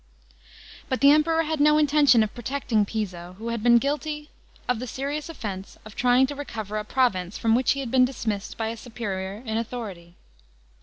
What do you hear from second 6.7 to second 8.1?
a province from which be had been